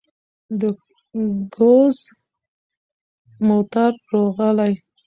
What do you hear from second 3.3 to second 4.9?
موتر روغلى.